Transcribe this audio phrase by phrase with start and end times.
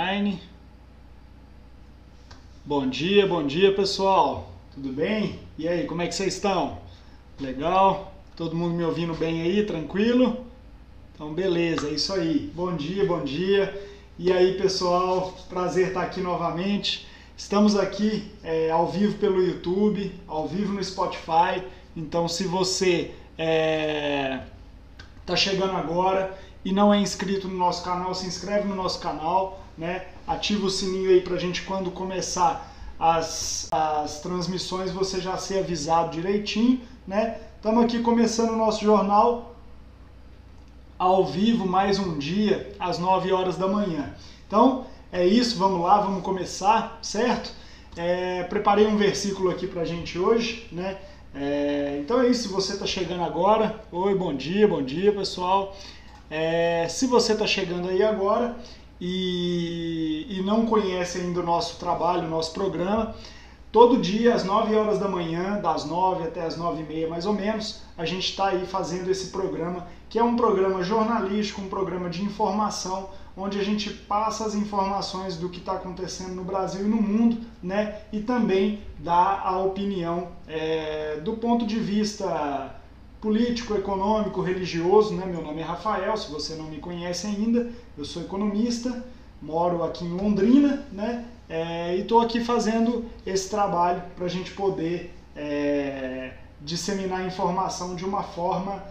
[0.00, 0.40] online.
[2.64, 4.50] Bom dia, bom dia pessoal.
[4.72, 5.38] Tudo bem?
[5.58, 6.78] E aí, como é que vocês estão?
[7.38, 8.14] Legal?
[8.34, 10.46] Todo mundo me ouvindo bem aí, tranquilo?
[11.14, 12.50] Então, beleza, é isso aí.
[12.54, 13.78] Bom dia, bom dia.
[14.18, 17.06] E aí, pessoal, prazer estar aqui novamente.
[17.36, 21.62] Estamos aqui é, ao vivo pelo YouTube, ao vivo no Spotify.
[21.94, 24.44] Então, se você está é,
[25.26, 29.60] tá chegando agora e não é inscrito no nosso canal, se inscreve no nosso canal,
[29.80, 30.04] né?
[30.26, 35.60] Ativa o sininho aí para a gente quando começar as, as transmissões você já ser
[35.60, 37.40] avisado direitinho, né?
[37.56, 39.56] Estamos aqui começando o nosso jornal
[40.98, 44.14] ao vivo mais um dia às 9 horas da manhã.
[44.46, 47.50] Então é isso, vamos lá, vamos começar, certo?
[47.96, 50.98] É, preparei um versículo aqui para a gente hoje, né?
[51.34, 55.74] É, então é isso, se você está chegando agora, oi, bom dia, bom dia pessoal.
[56.30, 58.54] É, se você está chegando aí agora
[59.00, 63.14] e, e não conhece ainda o nosso trabalho, o nosso programa,
[63.72, 67.24] todo dia às 9 horas da manhã, das 9 até as 9 e meia mais
[67.24, 71.68] ou menos, a gente está aí fazendo esse programa, que é um programa jornalístico, um
[71.68, 76.84] programa de informação, onde a gente passa as informações do que está acontecendo no Brasil
[76.84, 78.00] e no mundo, né?
[78.12, 82.79] E também dá a opinião é, do ponto de vista
[83.20, 85.26] político, econômico, religioso, né?
[85.26, 89.04] Meu nome é Rafael, se você não me conhece ainda, eu sou economista,
[89.42, 91.26] moro aqui em Londrina, né?
[91.48, 98.04] É, e estou aqui fazendo esse trabalho para a gente poder é, disseminar informação de
[98.04, 98.82] uma forma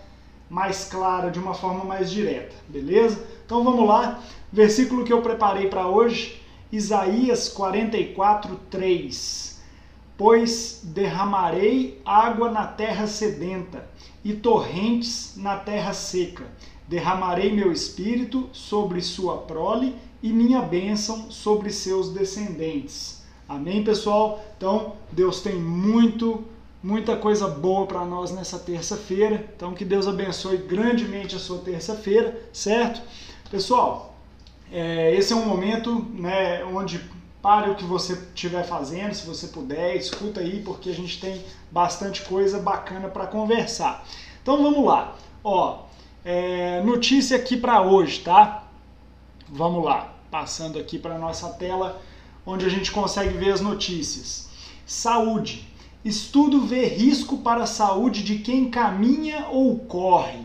[0.50, 3.26] mais clara, de uma forma mais direta, beleza?
[3.46, 4.22] Então vamos lá,
[4.52, 6.40] versículo que eu preparei para hoje,
[6.72, 9.60] Isaías 44, 3.
[10.16, 13.88] Pois derramarei água na terra sedenta
[14.24, 16.46] e torrentes na terra seca.
[16.88, 23.22] Derramarei meu espírito sobre sua prole e minha bênção sobre seus descendentes.
[23.48, 24.44] Amém, pessoal?
[24.58, 26.44] Então, Deus tem muito,
[26.84, 29.50] muita coisa boa para nós nessa terça-feira.
[29.56, 33.02] Então, que Deus abençoe grandemente a sua terça-feira, certo?
[33.50, 34.16] Pessoal,
[34.72, 37.00] é, esse é um momento né, onde
[37.42, 41.44] pare o que você estiver fazendo, se você puder, escuta aí, porque a gente tem
[41.72, 44.06] bastante coisa bacana para conversar.
[44.42, 45.16] Então vamos lá.
[45.44, 45.84] Ó,
[46.24, 48.68] é, notícia aqui para hoje, tá?
[49.48, 52.02] Vamos lá, passando aqui para nossa tela,
[52.46, 54.50] onde a gente consegue ver as notícias.
[54.86, 55.68] Saúde.
[56.04, 60.40] Estudo vê risco para a saúde de quem caminha ou corre.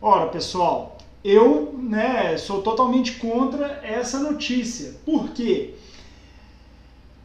[0.00, 4.94] Ora, pessoal, eu né, sou totalmente contra essa notícia.
[5.04, 5.74] Por quê?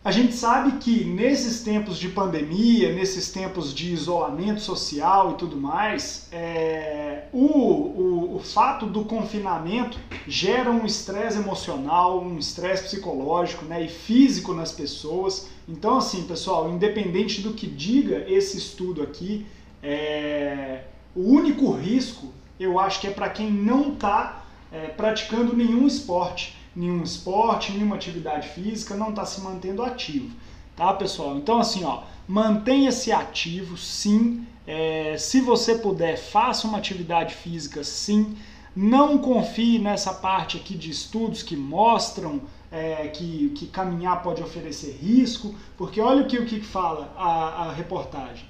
[0.05, 5.57] A gente sabe que nesses tempos de pandemia, nesses tempos de isolamento social e tudo
[5.57, 13.65] mais, é, o, o, o fato do confinamento gera um estresse emocional, um estresse psicológico
[13.65, 15.49] né, e físico nas pessoas.
[15.67, 19.43] Então, assim, pessoal, independente do que diga esse estudo aqui,
[19.81, 20.81] é,
[21.15, 26.55] o único risco eu acho que é para quem não está é, praticando nenhum esporte,
[26.75, 30.29] nenhum esporte, nenhuma atividade física, não está se mantendo ativo,
[30.75, 31.37] tá pessoal?
[31.37, 34.45] Então assim, ó, mantenha-se ativo, sim.
[34.67, 38.35] É, se você puder, faça uma atividade física, sim.
[38.75, 42.41] Não confie nessa parte aqui de estudos que mostram
[42.71, 47.67] é, que, que caminhar pode oferecer risco, porque olha o que, o que fala a,
[47.67, 48.45] a reportagem.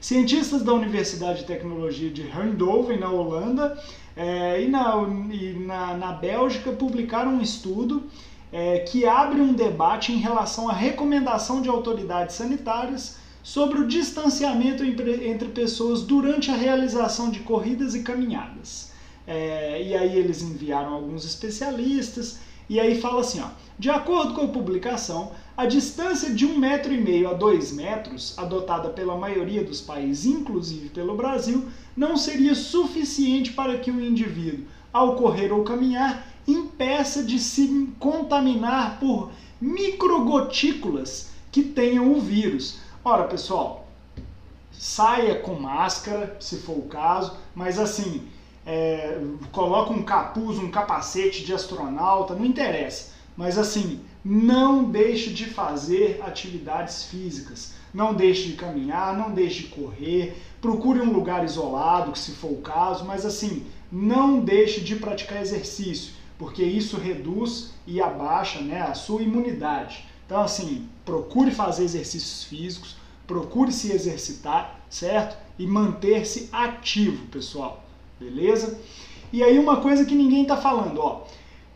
[0.00, 3.76] Cientistas da Universidade de Tecnologia de Eindhoven, na Holanda,
[4.18, 4.96] é, e, na,
[5.30, 8.02] e na, na, Bélgica publicaram um estudo
[8.50, 14.84] é, que abre um debate em relação à recomendação de autoridades sanitárias sobre o distanciamento
[14.84, 18.90] entre, entre pessoas durante a realização de corridas e caminhadas.
[19.24, 23.46] É, e aí eles enviaram alguns especialistas, e aí fala assim, ó,
[23.78, 28.32] de acordo com a publicação, a distância de um metro e meio a dois metros,
[28.38, 34.66] adotada pela maioria dos países, inclusive pelo Brasil, não seria suficiente para que o indivíduo,
[34.92, 42.78] ao correr ou caminhar, impeça de se contaminar por microgotículas que tenham o vírus.
[43.04, 43.88] Ora, pessoal,
[44.70, 48.28] saia com máscara, se for o caso, mas assim,
[48.64, 49.20] é,
[49.50, 53.18] coloca um capuz, um capacete de astronauta, não interessa.
[53.36, 57.74] Mas assim, não deixe de fazer atividades físicas.
[57.92, 62.60] Não deixe de caminhar, não deixe de correr, procure um lugar isolado, se for o
[62.60, 68.94] caso, mas assim, não deixe de praticar exercício, porque isso reduz e abaixa né, a
[68.94, 70.04] sua imunidade.
[70.26, 75.38] Então, assim, procure fazer exercícios físicos, procure se exercitar, certo?
[75.58, 77.82] E manter-se ativo, pessoal,
[78.20, 78.78] beleza?
[79.32, 81.24] E aí, uma coisa que ninguém está falando, ó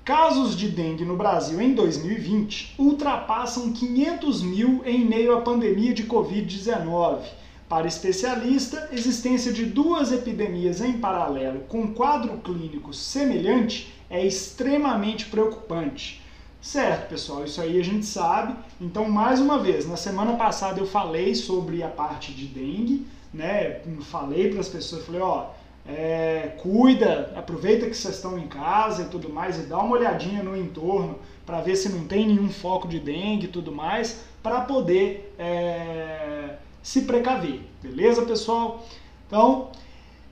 [0.04, 6.04] casos de dengue no Brasil em 2020 ultrapassam 500 mil em meio à pandemia de
[6.04, 7.20] Covid-19.
[7.68, 16.20] Para especialista, existência de duas epidemias em paralelo com quadro clínico semelhante é extremamente preocupante.
[16.60, 18.54] Certo, pessoal, isso aí a gente sabe.
[18.80, 23.80] Então, mais uma vez, na semana passada eu falei sobre a parte de dengue, né?
[24.02, 25.46] Falei para as pessoas, falei, ó,
[25.86, 30.42] é, cuida, aproveita que vocês estão em casa e tudo mais e dá uma olhadinha
[30.42, 34.60] no entorno para ver se não tem nenhum foco de dengue e tudo mais, para
[34.60, 38.86] poder é, se precaver, beleza, pessoal?
[39.26, 39.70] Então,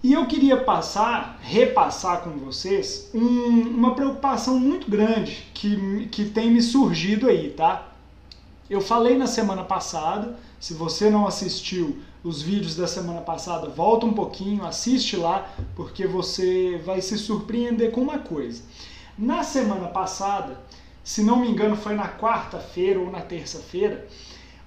[0.02, 6.50] e eu queria passar, repassar com vocês um, uma preocupação muito grande que, que tem
[6.50, 7.88] me surgido aí, tá?
[8.68, 14.04] Eu falei na semana passada, se você não assistiu os vídeos da semana passada, volta
[14.06, 18.62] um pouquinho, assiste lá, porque você vai se surpreender com uma coisa.
[19.18, 20.60] Na semana passada,
[21.02, 24.06] se não me engano foi na quarta-feira ou na terça-feira,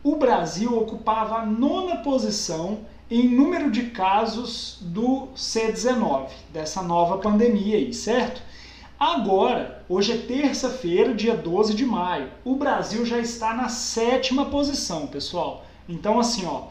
[0.04, 2.80] o Brasil ocupava a nona posição
[3.10, 8.42] em número de casos do C19, dessa nova pandemia aí, certo?
[9.00, 15.08] Agora, hoje é terça-feira, dia 12 de maio, o Brasil já está na sétima posição,
[15.08, 15.66] pessoal.
[15.88, 16.68] Então, assim, ó,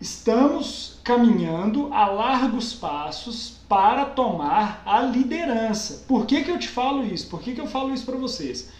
[0.00, 6.04] estamos caminhando a largos passos para tomar a liderança.
[6.06, 7.28] Por que, que eu te falo isso?
[7.28, 8.70] Por que, que eu falo isso para vocês?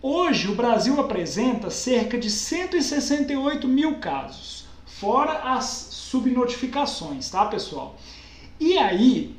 [0.00, 7.96] Hoje, o Brasil apresenta cerca de 168 mil casos, fora as subnotificações, tá, pessoal?
[8.60, 9.34] E aí,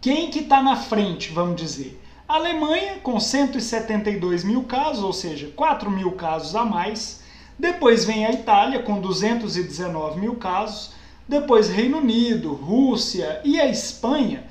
[0.00, 2.00] quem que está na frente, vamos dizer?
[2.26, 7.19] A Alemanha, com 172 mil casos, ou seja, 4 mil casos a mais.
[7.60, 10.94] Depois vem a Itália, com 219 mil casos.
[11.28, 14.44] Depois Reino Unido, Rússia e a Espanha,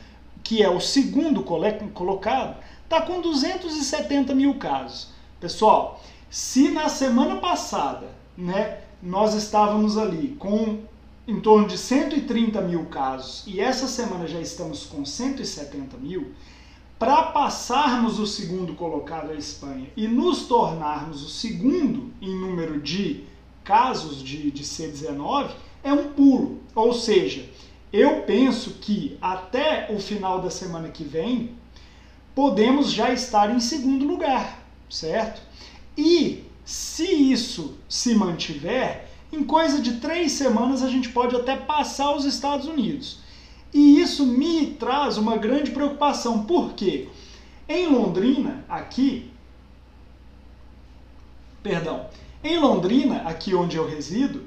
[0.44, 5.10] que é o segundo colocado, está com 270 mil casos.
[5.40, 8.06] Pessoal, se na semana passada
[8.38, 10.78] né, nós estávamos ali com
[11.28, 16.32] em torno de 130 mil casos e essa semana já estamos com 170 mil,
[17.00, 23.24] para passarmos o segundo colocado, a Espanha, e nos tornarmos o segundo em número de
[23.64, 25.52] casos de, de C19,
[25.82, 26.60] é um pulo.
[26.76, 27.50] Ou seja,
[27.94, 31.52] eu penso que até o final da semana que vem
[32.36, 35.42] podemos já estar em segundo lugar, certo?
[35.98, 42.14] E se isso se mantiver, em coisa de três semanas a gente pode até passar
[42.14, 43.20] os Estados Unidos.
[43.74, 47.08] E isso me traz uma grande preocupação, porque
[47.68, 49.32] em Londrina, aqui,
[51.62, 52.08] perdão,
[52.44, 54.44] em Londrina, aqui onde eu resido,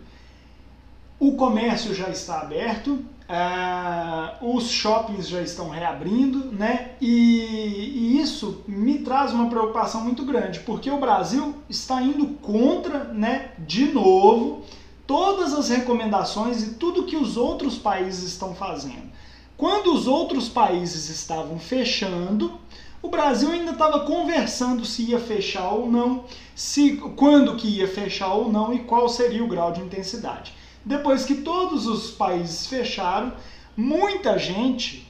[1.21, 6.93] o comércio já está aberto, uh, os shoppings já estão reabrindo, né?
[7.01, 13.05] E, e, isso me traz uma preocupação muito grande, porque o Brasil está indo contra,
[13.05, 14.65] né, de novo,
[15.13, 19.13] todas as recomendações e tudo que os outros países estão fazendo.
[19.59, 22.59] Quando os outros países estavam fechando,
[23.03, 26.25] o Brasil ainda estava conversando se ia fechar ou não,
[26.55, 30.55] se quando que ia fechar ou não e qual seria o grau de intensidade.
[30.83, 33.35] Depois que todos os países fecharam,
[33.77, 35.07] muita gente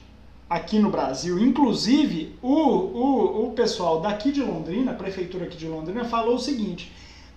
[0.49, 5.65] aqui no Brasil, inclusive o, o, o pessoal daqui de Londrina, a prefeitura aqui de
[5.65, 6.91] Londrina, falou o seguinte: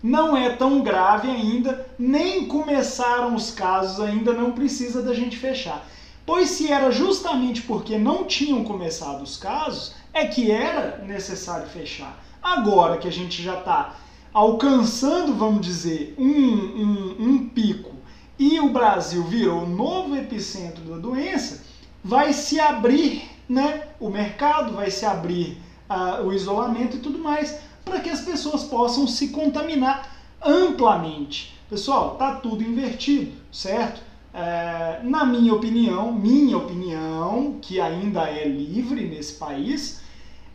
[0.06, 5.84] não é tão grave ainda, nem começaram os casos ainda, não precisa da gente fechar.
[6.24, 12.22] Pois se era justamente porque não tinham começado os casos, é que era necessário fechar.
[12.40, 13.96] Agora que a gente já está
[14.32, 17.92] alcançando, vamos dizer, um, um, um pico
[18.38, 21.64] e o Brasil virou o novo epicentro da doença,
[22.04, 25.58] vai se abrir né, o mercado, vai se abrir
[25.90, 30.12] uh, o isolamento e tudo mais para que as pessoas possam se contaminar
[30.44, 31.56] amplamente.
[31.70, 34.02] Pessoal, tá tudo invertido, certo?
[34.34, 40.02] É, na minha opinião, minha opinião, que ainda é livre nesse país,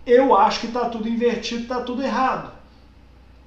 [0.05, 2.51] eu acho que está tudo invertido, está tudo errado.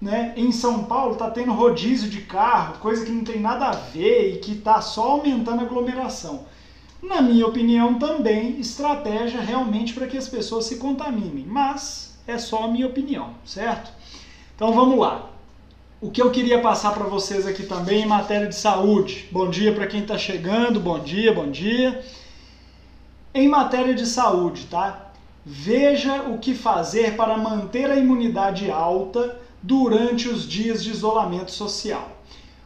[0.00, 0.32] Né?
[0.36, 4.34] Em São Paulo está tendo rodízio de carro, coisa que não tem nada a ver
[4.34, 6.46] e que está só aumentando a aglomeração.
[7.02, 11.44] Na minha opinião, também estratégia realmente para que as pessoas se contaminem.
[11.46, 13.92] Mas é só a minha opinião, certo?
[14.54, 15.30] Então vamos lá.
[16.00, 19.28] O que eu queria passar para vocês aqui também em matéria de saúde.
[19.32, 22.04] Bom dia para quem está chegando, bom dia, bom dia.
[23.32, 25.12] Em matéria de saúde, tá?
[25.44, 32.13] Veja o que fazer para manter a imunidade alta durante os dias de isolamento social.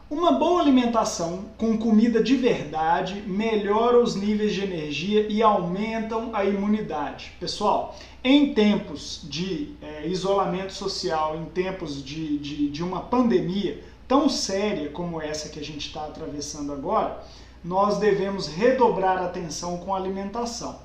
[0.09, 6.43] Uma boa alimentação com comida de verdade melhora os níveis de energia e aumentam a
[6.43, 7.31] imunidade.
[7.39, 14.27] Pessoal, em tempos de é, isolamento social, em tempos de, de, de uma pandemia tão
[14.27, 17.23] séria como essa que a gente está atravessando agora,
[17.63, 20.79] nós devemos redobrar a atenção com a alimentação.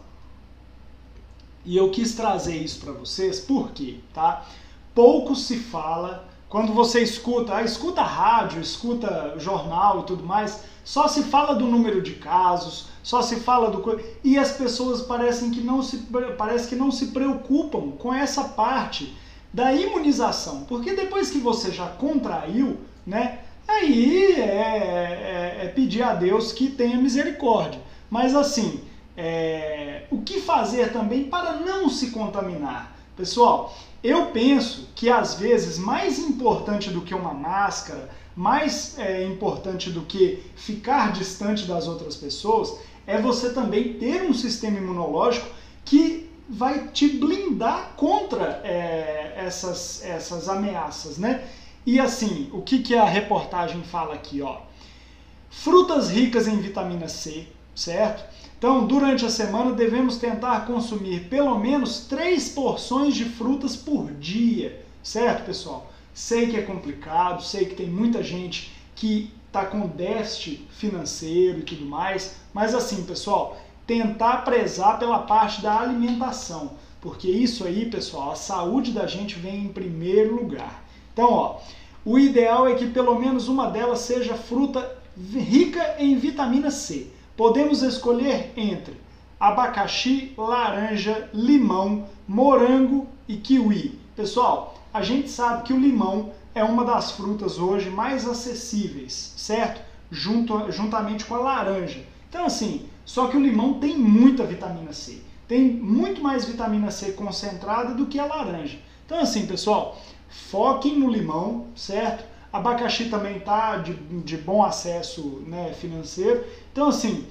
[1.64, 4.46] E eu quis trazer isso para vocês porque, tá?
[4.94, 11.08] Pouco se fala quando você escuta, ah, escuta rádio, escuta jornal e tudo mais, só
[11.08, 15.60] se fala do número de casos, só se fala do e as pessoas parecem que
[15.60, 16.06] não se
[16.38, 19.16] parece que não se preocupam com essa parte
[19.52, 26.14] da imunização, porque depois que você já contraiu, né, aí é, é, é pedir a
[26.14, 27.80] Deus que tenha misericórdia.
[28.08, 28.80] Mas assim,
[29.16, 32.94] é, o que fazer também para não se contaminar?
[33.16, 39.88] Pessoal, eu penso que às vezes mais importante do que uma máscara, mais é, importante
[39.88, 45.48] do que ficar distante das outras pessoas, é você também ter um sistema imunológico
[45.86, 51.48] que vai te blindar contra é, essas, essas ameaças, né?
[51.86, 54.60] E assim, o que, que a reportagem fala aqui, ó?
[55.48, 58.24] Frutas ricas em vitamina C, certo?
[58.58, 64.84] Então, durante a semana, devemos tentar consumir pelo menos três porções de frutas por dia,
[65.02, 65.92] certo, pessoal?
[66.14, 71.62] Sei que é complicado, sei que tem muita gente que está com déficit financeiro e
[71.62, 73.56] tudo mais, mas assim, pessoal,
[73.86, 79.64] tentar prezar pela parte da alimentação, porque isso aí, pessoal, a saúde da gente vem
[79.64, 80.84] em primeiro lugar.
[81.12, 81.60] Então, ó,
[82.04, 84.98] o ideal é que pelo menos uma delas seja fruta
[85.32, 87.08] rica em vitamina C.
[87.36, 88.96] Podemos escolher entre
[89.40, 93.98] abacaxi, laranja, limão, morango e kiwi.
[94.14, 99.82] Pessoal, a gente sabe que o limão é uma das frutas hoje mais acessíveis, certo?
[100.12, 102.04] Junto, juntamente com a laranja.
[102.28, 105.20] Então, assim, só que o limão tem muita vitamina C.
[105.48, 108.78] Tem muito mais vitamina C concentrada do que a laranja.
[109.04, 112.24] Então, assim, pessoal, foquem no limão, certo?
[112.54, 116.44] Abacaxi também tá de, de bom acesso né, financeiro.
[116.72, 117.26] Então, assim,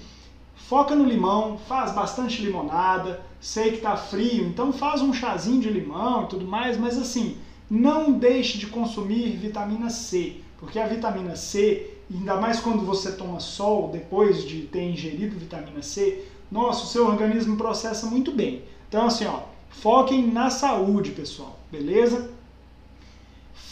[0.53, 3.21] foca no limão, faz bastante limonada.
[3.39, 7.37] Sei que tá frio, então faz um chazinho de limão e tudo mais, mas assim,
[7.69, 13.39] não deixe de consumir vitamina C, porque a vitamina C, ainda mais quando você toma
[13.39, 18.63] sol depois de ter ingerido vitamina C, nossa, o seu organismo processa muito bem.
[18.89, 19.39] Então, assim, ó,
[19.69, 22.32] foquem na saúde, pessoal, beleza?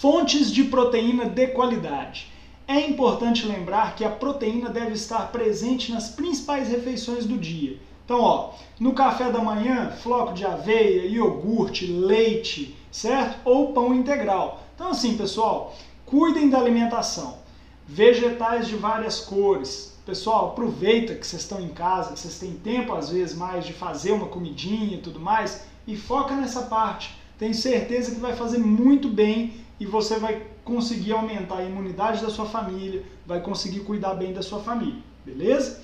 [0.01, 2.25] Fontes de proteína de qualidade.
[2.67, 7.77] É importante lembrar que a proteína deve estar presente nas principais refeições do dia.
[8.03, 13.41] Então, ó, no café da manhã, floco de aveia, iogurte, leite, certo?
[13.45, 14.63] Ou pão integral.
[14.73, 17.37] Então, assim, pessoal, cuidem da alimentação.
[17.85, 19.95] Vegetais de várias cores.
[20.03, 23.73] Pessoal, aproveita que vocês estão em casa, que vocês têm tempo às vezes mais de
[23.73, 27.15] fazer uma comidinha e tudo mais, e foca nessa parte.
[27.37, 32.29] Tenho certeza que vai fazer muito bem e você vai conseguir aumentar a imunidade da
[32.29, 35.81] sua família, vai conseguir cuidar bem da sua família, beleza?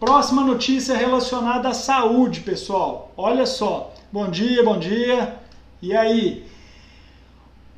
[0.00, 3.12] Próxima notícia relacionada à saúde, pessoal.
[3.18, 3.92] Olha só.
[4.10, 5.38] Bom dia, bom dia.
[5.82, 6.46] E aí?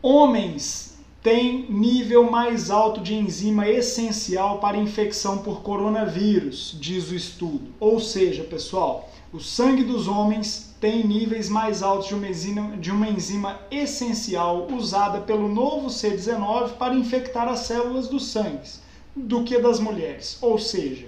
[0.01, 7.67] Homens têm nível mais alto de enzima essencial para infecção por coronavírus, diz o estudo.
[7.81, 12.91] Ou seja, pessoal, o sangue dos homens tem níveis mais altos de uma, enzima, de
[12.91, 18.69] uma enzima essencial usada pelo novo C19 para infectar as células do sangue
[19.15, 20.39] do que das mulheres.
[20.43, 21.07] Ou seja,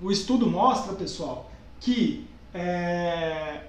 [0.00, 1.50] o estudo mostra, pessoal,
[1.80, 3.62] que é,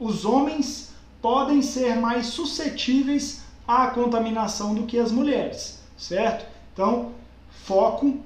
[0.00, 6.46] os homens podem ser mais suscetíveis à contaminação do que as mulheres, certo?
[6.72, 7.12] Então,
[7.50, 8.18] foco,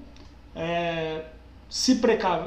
[0.55, 1.25] é,
[1.69, 2.47] se preca...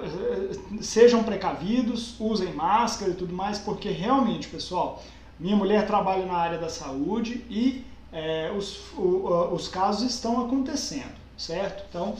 [0.82, 5.04] sejam precavidos, usem máscara e tudo mais, porque realmente, pessoal,
[5.40, 11.16] minha mulher trabalha na área da saúde e é, os, o, os casos estão acontecendo,
[11.38, 11.84] certo?
[11.90, 12.16] Então,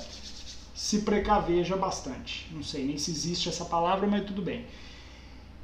[0.74, 2.50] se precaveja bastante.
[2.54, 4.66] Não sei nem se existe essa palavra, mas tudo bem.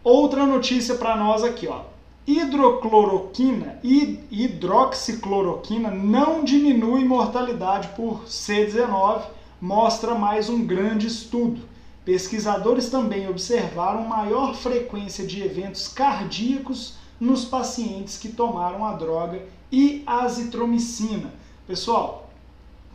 [0.03, 1.83] Outra notícia para nós aqui, ó.
[2.27, 11.61] Hidrocloroquina e hidroxicloroquina não diminui mortalidade por C19 mostra mais um grande estudo.
[12.03, 20.03] Pesquisadores também observaram maior frequência de eventos cardíacos nos pacientes que tomaram a droga e
[20.05, 21.33] azitromicina.
[21.65, 22.29] Pessoal,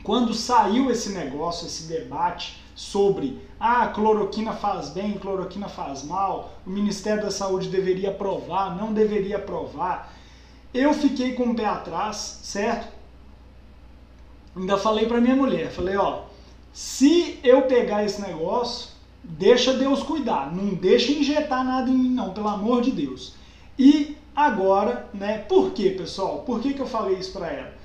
[0.05, 6.71] quando saiu esse negócio, esse debate sobre ah, cloroquina faz bem, cloroquina faz mal, o
[6.71, 10.15] Ministério da Saúde deveria aprovar, não deveria aprovar,
[10.73, 13.01] eu fiquei com o pé atrás, certo?
[14.57, 16.23] ainda falei para minha mulher, falei, ó,
[16.73, 18.91] se eu pegar esse negócio,
[19.23, 23.35] deixa Deus cuidar, não deixa injetar nada em mim não, pelo amor de Deus.
[23.79, 26.41] E agora, né, por que, pessoal?
[26.41, 27.81] Por que, que eu falei isso para ela?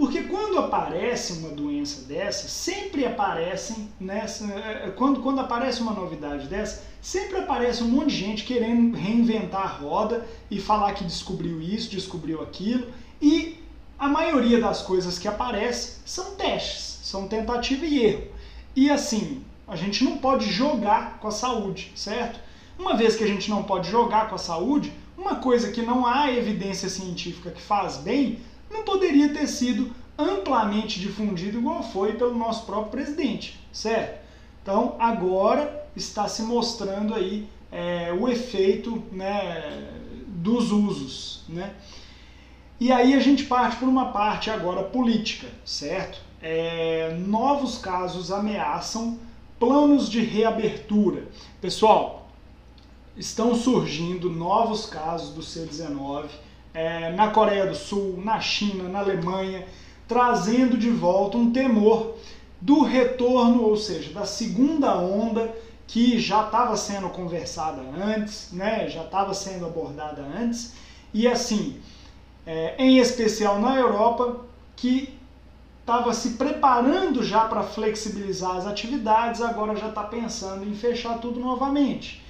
[0.00, 6.46] Porque quando aparece uma doença dessa, sempre aparecem nessa, né, quando, quando aparece uma novidade
[6.48, 11.60] dessa, sempre aparece um monte de gente querendo reinventar a roda e falar que descobriu
[11.60, 12.86] isso, descobriu aquilo,
[13.20, 13.58] e
[13.98, 18.28] a maioria das coisas que aparecem são testes, são tentativa e erro.
[18.74, 22.40] E assim, a gente não pode jogar com a saúde, certo?
[22.78, 26.06] Uma vez que a gente não pode jogar com a saúde, uma coisa que não
[26.06, 28.38] há evidência científica que faz bem,
[28.70, 34.20] não poderia ter sido amplamente difundido igual foi pelo nosso próprio presidente, certo?
[34.62, 39.90] Então agora está se mostrando aí é, o efeito né,
[40.26, 41.74] dos usos, né?
[42.78, 46.29] E aí a gente parte por uma parte agora política, certo?
[46.42, 49.18] É, novos casos ameaçam
[49.58, 51.28] planos de reabertura.
[51.60, 52.28] Pessoal,
[53.16, 56.26] estão surgindo novos casos do C-19
[56.72, 59.66] é, na Coreia do Sul, na China, na Alemanha,
[60.08, 62.16] trazendo de volta um temor
[62.60, 65.54] do retorno, ou seja, da segunda onda
[65.86, 70.74] que já estava sendo conversada antes, né, já estava sendo abordada antes,
[71.12, 71.80] e assim,
[72.46, 74.44] é, em especial na Europa,
[74.76, 75.19] que
[75.80, 81.40] estava se preparando já para flexibilizar as atividades, agora já está pensando em fechar tudo
[81.40, 82.22] novamente.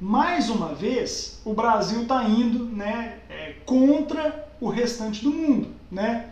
[0.00, 5.70] Mais uma vez, o Brasil está indo né, é, contra o restante do mundo.
[5.90, 6.30] Né?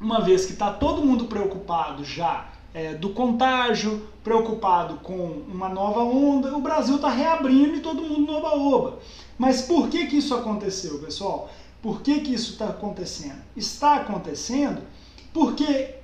[0.00, 6.02] Uma vez que está todo mundo preocupado já é, do contágio, preocupado com uma nova
[6.02, 8.98] onda, o Brasil está reabrindo e todo mundo no oba-oba.
[9.36, 11.50] Mas por que, que isso aconteceu, pessoal?
[11.82, 13.42] Por que, que isso está acontecendo?
[13.56, 14.82] Está acontecendo
[15.38, 15.94] porque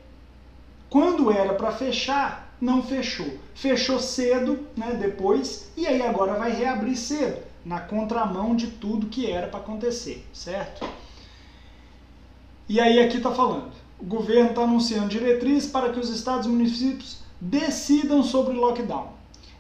[0.88, 3.26] quando era para fechar, não fechou.
[3.52, 9.28] Fechou cedo, né, depois, e aí agora vai reabrir cedo, na contramão de tudo que
[9.28, 10.88] era para acontecer, certo?
[12.68, 16.48] E aí aqui está falando, o governo está anunciando diretriz para que os estados e
[16.48, 19.14] municípios decidam sobre lockdown.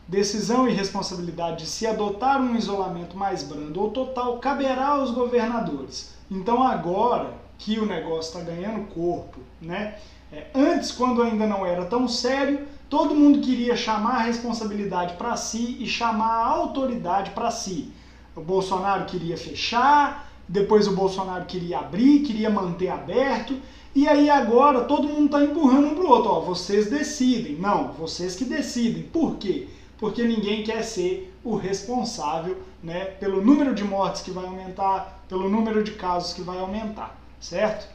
[0.06, 6.14] Decisão e responsabilidade de se adotar um isolamento mais brando ou total caberá aos governadores.
[6.30, 9.94] Então agora que o negócio está ganhando corpo, né?
[10.30, 15.34] É, antes, quando ainda não era tão sério, todo mundo queria chamar a responsabilidade para
[15.34, 17.90] si e chamar a autoridade para si.
[18.36, 23.58] O Bolsonaro queria fechar, depois o Bolsonaro queria abrir, queria manter aberto,
[23.94, 26.32] e aí agora todo mundo está empurrando um para o outro.
[26.32, 27.56] Ó, vocês decidem.
[27.56, 29.04] Não, vocês que decidem.
[29.04, 29.68] Por quê?
[29.96, 35.48] Porque ninguém quer ser o responsável né, pelo número de mortes que vai aumentar, pelo
[35.48, 37.86] número de casos que vai aumentar, certo?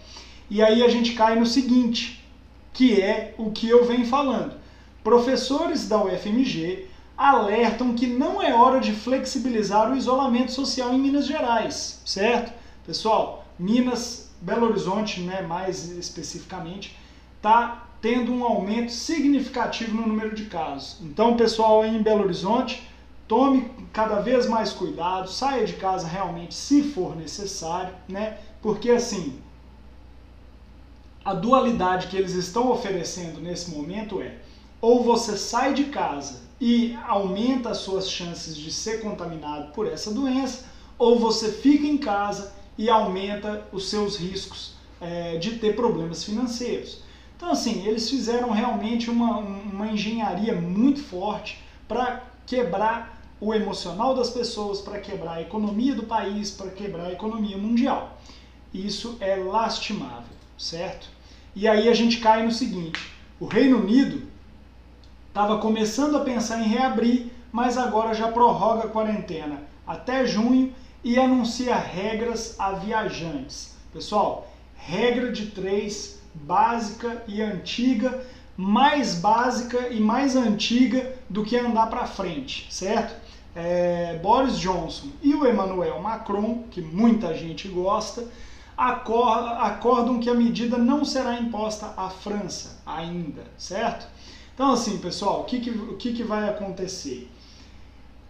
[0.50, 2.24] E aí a gente cai no seguinte,
[2.74, 4.54] que é o que eu venho falando.
[5.04, 11.28] Professores da UFMG alertam que não é hora de flexibilizar o isolamento social em Minas
[11.28, 12.54] Gerais, certo?
[12.86, 16.98] Pessoal, Minas, Belo Horizonte, né, mais especificamente,
[17.38, 20.98] está tendo um aumento significativo no número de casos.
[21.02, 22.88] Então, pessoal aí em Belo Horizonte,
[23.28, 28.38] tome cada vez mais cuidado, saia de casa realmente se for necessário, né?
[28.62, 29.40] Porque assim,
[31.24, 34.38] a dualidade que eles estão oferecendo nesse momento é
[34.82, 40.12] ou você sai de casa e aumenta as suas chances de ser contaminado por essa
[40.12, 40.66] doença,
[40.98, 47.02] ou você fica em casa e aumenta os seus riscos é, de ter problemas financeiros.
[47.36, 54.30] Então, assim, eles fizeram realmente uma, uma engenharia muito forte para quebrar o emocional das
[54.30, 58.18] pessoas, para quebrar a economia do país, para quebrar a economia mundial.
[58.74, 61.10] Isso é lastimável, certo?
[61.56, 64.28] E aí a gente cai no seguinte: o Reino Unido
[65.28, 70.72] estava começando a pensar em reabrir, mas agora já prorroga a quarentena até junho
[71.04, 73.76] e anuncia regras a viajantes.
[73.92, 78.24] Pessoal, regra de três, básica e antiga,
[78.56, 83.16] mais básica e mais antiga do que andar para frente, certo?
[83.56, 88.28] É, Boris Johnson e o Emmanuel Macron, que muita gente gosta,
[88.80, 94.08] acordam que a medida não será imposta à França ainda, certo?
[94.56, 97.30] Então, assim, pessoal, o que, que, o que, que vai acontecer?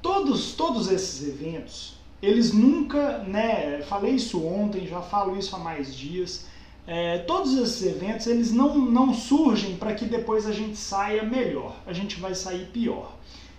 [0.02, 5.96] Todos, todos esses eventos, eles nunca, né, falei isso ontem, já falo isso há mais
[5.96, 6.48] dias,
[6.88, 11.76] é, todos esses eventos eles não, não surgem para que depois a gente saia melhor,
[11.86, 13.14] a gente vai sair pior.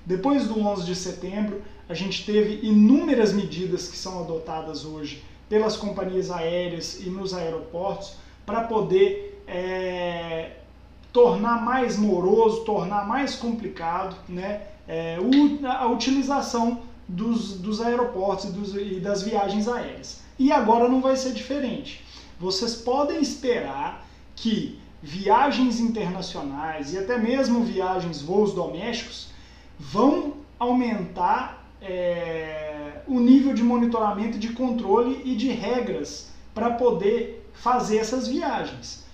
[0.05, 5.77] Depois do 11 de setembro, a gente teve inúmeras medidas que são adotadas hoje pelas
[5.77, 8.15] companhias aéreas e nos aeroportos
[8.47, 10.53] para poder é,
[11.13, 15.19] tornar mais moroso, tornar mais complicado né, é,
[15.67, 20.23] a utilização dos, dos aeroportos e, dos, e das viagens aéreas.
[20.39, 22.05] E agora não vai ser diferente.
[22.39, 29.31] Vocês podem esperar que viagens internacionais e até mesmo viagens, voos domésticos,
[29.79, 32.70] vão aumentar é,
[33.07, 39.05] o nível de monitoramento, de controle e de regras para poder fazer essas viagens.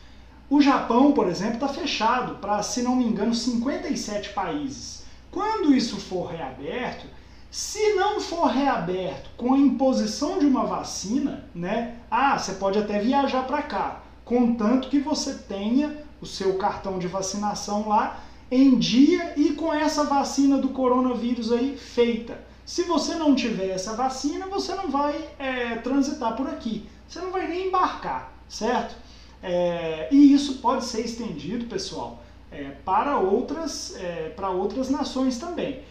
[0.49, 5.05] O Japão, por exemplo, está fechado para, se não me engano, 57 países.
[5.31, 7.07] Quando isso for reaberto,
[7.51, 11.97] se não for reaberto com a imposição de uma vacina, né?
[12.11, 17.07] Ah, você pode até viajar para cá, contanto que você tenha o seu cartão de
[17.07, 18.21] vacinação lá
[18.51, 22.39] em dia e com essa vacina do coronavírus aí feita.
[22.67, 27.31] Se você não tiver essa vacina, você não vai é, transitar por aqui, você não
[27.31, 28.97] vai nem embarcar, certo?
[29.41, 35.83] É, e isso pode ser estendido, pessoal, é, para, outras, é, para outras nações também.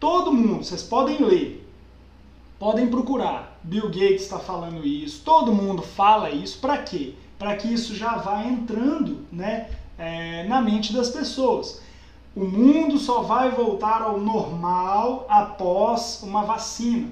[0.00, 1.68] Todo mundo, vocês podem ler,
[2.58, 3.60] podem procurar.
[3.62, 6.58] Bill Gates está falando isso, todo mundo fala isso.
[6.58, 7.16] Para quê?
[7.38, 9.68] Para que isso já vá entrando né,
[9.98, 11.82] é, na mente das pessoas.
[12.38, 17.08] O mundo só vai voltar ao normal após uma vacina.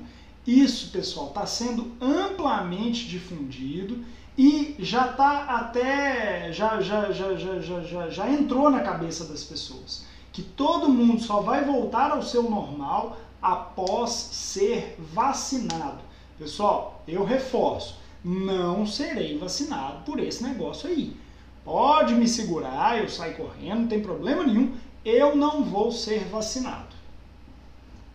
[0.46, 4.04] Isso, pessoal, está sendo amplamente difundido
[4.38, 9.42] e já está até já, já, já, já, já, já, já entrou na cabeça das
[9.42, 16.04] pessoas que todo mundo só vai voltar ao seu normal após ser vacinado.
[16.38, 21.16] Pessoal, eu reforço, não serei vacinado por esse negócio aí.
[21.64, 24.72] Pode me segurar, eu saio correndo, não tem problema nenhum,
[25.06, 26.96] eu não vou ser vacinado.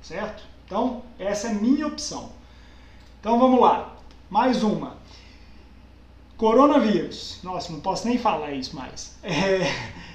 [0.02, 0.44] Certo?
[0.66, 2.34] Então, essa é minha opção.
[3.20, 3.96] Então vamos lá.
[4.30, 4.98] Mais uma.
[6.36, 7.40] Coronavírus.
[7.44, 9.16] Nossa, não posso nem falar isso mais.
[9.24, 9.62] É,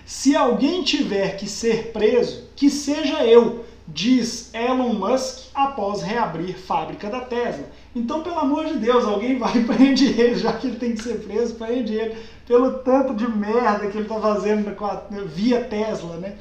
[0.05, 7.09] se alguém tiver que ser preso, que seja eu, diz Elon Musk após reabrir fábrica
[7.09, 7.71] da Tesla.
[7.95, 11.03] Então, pelo amor de Deus, alguém vai e prende ele, já que ele tem que
[11.03, 14.75] ser preso, prende ele pelo tanto de merda que ele está fazendo
[15.27, 16.37] via Tesla, né?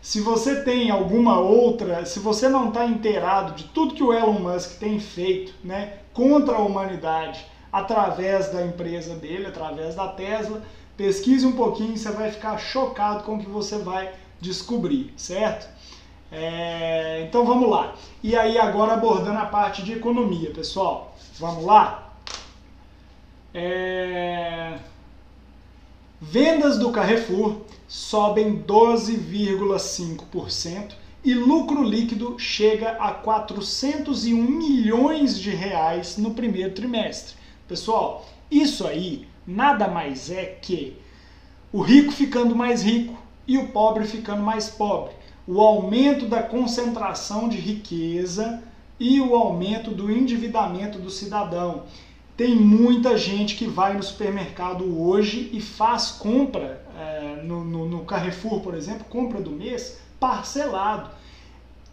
[0.00, 4.38] Se você tem alguma outra, se você não está inteirado de tudo que o Elon
[4.38, 10.62] Musk tem feito, né, contra a humanidade, através da empresa dele, através da Tesla.
[10.96, 15.68] Pesquise um pouquinho, você vai ficar chocado com o que você vai descobrir, certo?
[16.30, 17.94] É, então vamos lá.
[18.22, 21.14] E aí agora abordando a parte de economia, pessoal.
[21.38, 22.14] Vamos lá?
[23.52, 24.78] É...
[26.20, 36.30] Vendas do Carrefour sobem 12,5% e lucro líquido chega a 401 milhões de reais no
[36.30, 37.36] primeiro trimestre.
[37.68, 40.96] Pessoal, isso aí nada mais é que
[41.70, 43.14] o rico ficando mais rico
[43.46, 45.12] e o pobre ficando mais pobre.
[45.46, 48.62] O aumento da concentração de riqueza
[48.98, 51.82] e o aumento do endividamento do cidadão.
[52.36, 58.04] Tem muita gente que vai no supermercado hoje e faz compra é, no, no, no
[58.04, 61.10] Carrefour, por exemplo, compra do mês parcelado.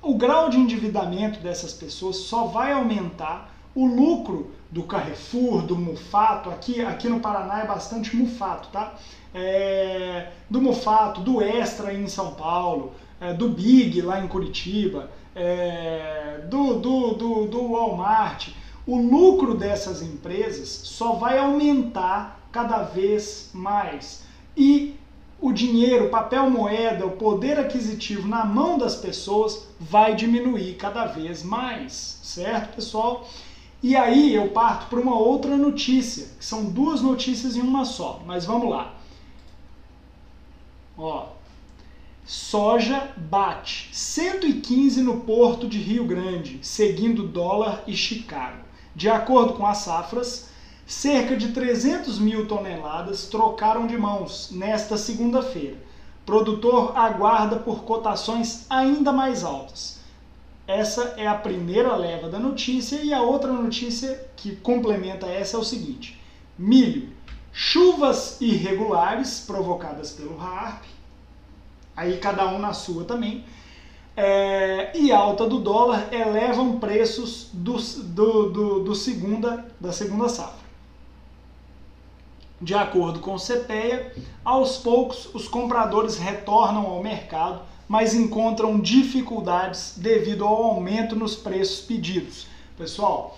[0.02, 6.50] O grau de endividamento dessas pessoas só vai aumentar o lucro do Carrefour, do Mufato,
[6.50, 8.96] aqui, aqui no Paraná é bastante Mufato, tá?
[9.34, 16.42] É, do Mufato, do Extra em São Paulo, é, do Big lá em Curitiba, é,
[16.50, 18.50] do, do, do, do Walmart.
[18.86, 24.24] O lucro dessas empresas só vai aumentar cada vez mais.
[24.58, 24.96] E
[25.40, 31.06] o dinheiro, o papel moeda, o poder aquisitivo na mão das pessoas vai diminuir cada
[31.06, 33.28] vez mais, certo, pessoal?
[33.82, 38.22] E aí eu parto para uma outra notícia, que são duas notícias em uma só,
[38.26, 38.94] mas vamos lá.
[40.98, 41.28] Ó,
[42.26, 48.63] soja bate 115 no porto de Rio Grande, seguindo dólar e Chicago.
[48.96, 50.50] De acordo com as safras,
[50.86, 55.78] cerca de 300 mil toneladas trocaram de mãos nesta segunda-feira.
[56.26, 60.00] Produtor aguarda por cotações ainda mais altas.
[60.66, 65.60] Essa é a primeira leva da notícia e a outra notícia que complementa essa é
[65.60, 66.22] o seguinte:
[66.58, 67.10] milho,
[67.52, 70.86] chuvas irregulares provocadas pelo HARP,
[71.96, 73.44] aí cada um na sua também,
[74.16, 80.64] é, e alta do dólar elevam preços do, do, do, do segunda, da segunda safra.
[82.62, 84.14] De acordo com o CPEA,
[84.46, 91.86] aos poucos os compradores retornam ao mercado mas encontram dificuldades devido ao aumento nos preços
[91.86, 92.48] pedidos.
[92.78, 93.38] Pessoal,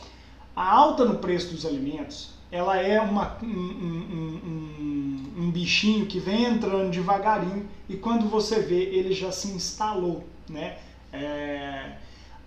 [0.55, 6.19] a alta no preço dos alimentos ela é uma, um, um, um, um bichinho que
[6.19, 10.77] vem entrando devagarinho e quando você vê ele já se instalou, né?
[11.11, 11.93] É,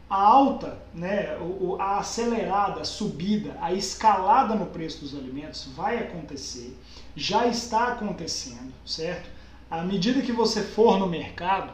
[0.09, 1.37] a alta, né,
[1.79, 6.77] a acelerada, a subida, a escalada no preço dos alimentos vai acontecer,
[7.15, 9.29] já está acontecendo, certo?
[9.71, 11.73] À medida que você for no mercado,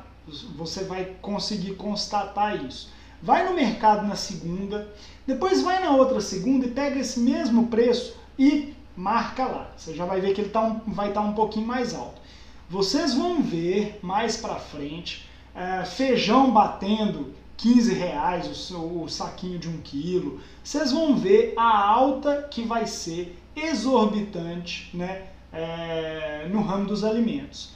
[0.56, 2.92] você vai conseguir constatar isso.
[3.22, 4.88] Vai no mercado na segunda,
[5.26, 9.70] depois vai na outra segunda e pega esse mesmo preço e marca lá.
[9.76, 12.20] Você já vai ver que ele tá um, vai estar tá um pouquinho mais alto.
[12.68, 19.68] Vocês vão ver mais para frente é, feijão batendo 15 reais o, o saquinho de
[19.68, 20.40] um quilo.
[20.62, 27.72] Vocês vão ver a alta que vai ser exorbitante né, é, no ramo dos alimentos.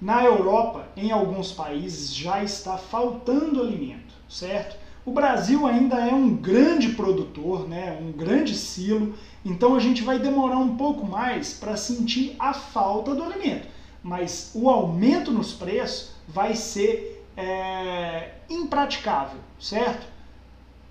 [0.00, 4.76] Na Europa, em alguns países, já está faltando alimento, certo?
[5.04, 10.18] O Brasil ainda é um grande produtor, né, um grande silo, então a gente vai
[10.18, 13.68] demorar um pouco mais para sentir a falta do alimento.
[14.02, 20.06] Mas o aumento nos preços vai ser é, impraticável, certo?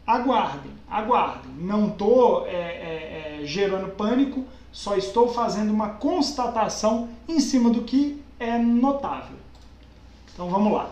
[0.05, 1.51] Aguardem, aguardem.
[1.57, 7.83] Não estou é, é, é, gerando pânico, só estou fazendo uma constatação em cima do
[7.83, 9.37] que é notável.
[10.33, 10.89] Então vamos lá.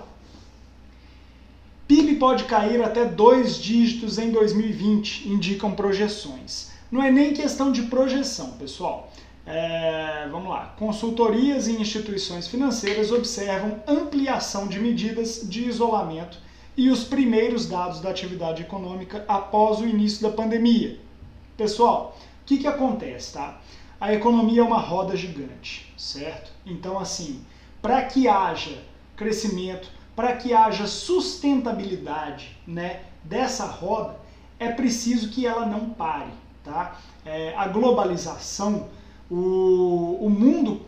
[1.87, 6.69] PIB pode cair até dois dígitos em 2020, indicam projeções.
[6.91, 9.08] Não é nem questão de projeção, pessoal.
[9.51, 10.75] É, vamos lá.
[10.77, 16.37] Consultorias e instituições financeiras observam ampliação de medidas de isolamento
[16.77, 20.99] e os primeiros dados da atividade econômica após o início da pandemia.
[21.57, 23.59] Pessoal, o que, que acontece, tá?
[23.99, 26.51] a economia é uma roda gigante, certo?
[26.65, 27.43] Então, assim,
[27.81, 28.77] para que haja
[29.15, 34.15] crescimento, para que haja sustentabilidade né, dessa roda,
[34.57, 36.31] é preciso que ela não pare.
[36.63, 36.97] Tá?
[37.25, 38.87] É, a globalização,
[39.29, 40.81] o, o mundo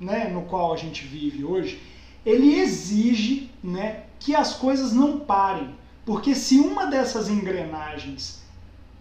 [0.00, 1.80] né, no qual a gente vive hoje,
[2.24, 5.74] ele exige né, que as coisas não parem.
[6.04, 8.42] Porque se uma dessas engrenagens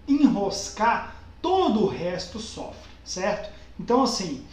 [0.07, 3.53] enroscar, todo o resto sofre, certo?
[3.79, 4.43] Então, assim,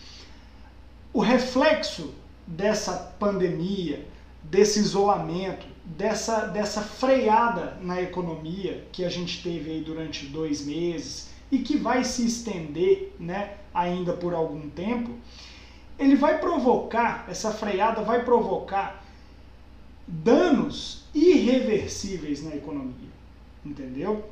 [1.12, 2.14] o reflexo
[2.46, 4.07] dessa pandemia,
[4.42, 11.34] desse isolamento, dessa, dessa freada na economia que a gente teve aí durante dois meses
[11.50, 15.11] e que vai se estender né, ainda por algum tempo,
[15.98, 19.04] ele vai provocar, essa freada vai provocar
[20.07, 23.11] danos irreversíveis na economia,
[23.64, 24.24] entendeu?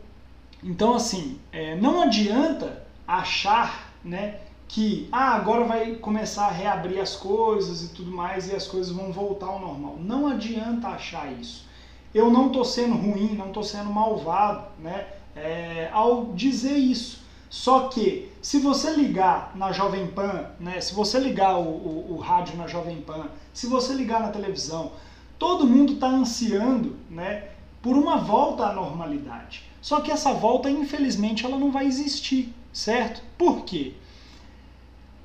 [0.63, 7.17] Então, assim, é, não adianta achar né, que ah, agora vai começar a reabrir as
[7.17, 9.97] coisas e tudo mais e as coisas vão voltar ao normal.
[10.01, 11.67] Não adianta achar isso.
[12.15, 17.23] Eu não estou sendo ruim, não estou sendo malvado né, é, ao dizer isso.
[17.49, 22.17] Só que se você ligar na Jovem Pan, né, se você ligar o, o, o
[22.17, 24.93] rádio na Jovem Pan, se você ligar na televisão,
[25.39, 27.49] todo mundo está ansiando né,
[27.83, 29.65] por uma volta à normalidade.
[29.83, 33.23] Só que essa volta, infelizmente, ela não vai existir, certo?
[33.37, 33.95] Por quê?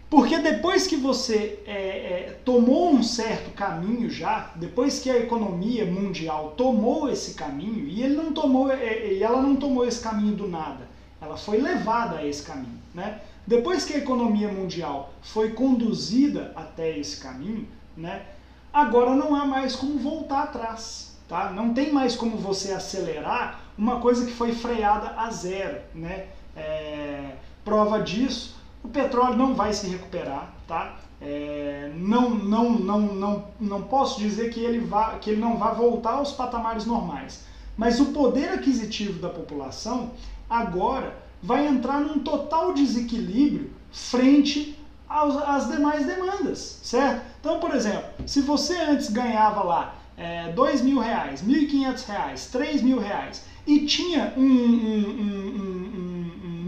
[0.09, 5.85] Porque depois que você é, é, tomou um certo caminho já, depois que a economia
[5.85, 10.33] mundial tomou esse caminho, e ele não tomou, é, e ela não tomou esse caminho
[10.33, 10.87] do nada,
[11.21, 12.79] ela foi levada a esse caminho.
[12.93, 13.19] Né?
[13.45, 18.23] Depois que a economia mundial foi conduzida até esse caminho, né,
[18.71, 21.17] agora não há mais como voltar atrás.
[21.27, 21.51] Tá?
[21.51, 25.81] Não tem mais como você acelerar uma coisa que foi freada a zero.
[25.93, 26.27] Né?
[26.55, 27.31] É,
[27.65, 28.56] prova disso
[28.87, 30.95] o petróleo não vai se recuperar, tá?
[31.21, 35.75] É, não, não, não, não, não posso dizer que ele, vá, que ele não vai
[35.75, 37.43] voltar aos patamares normais,
[37.75, 40.11] mas o poder aquisitivo da população
[40.49, 47.25] agora vai entrar num total desequilíbrio frente aos, às demais demandas, certo?
[47.41, 52.05] Então, por exemplo, se você antes ganhava lá é, dois mil reais, mil e quinhentos
[52.05, 56.06] reais, três mil reais e tinha um, um, um,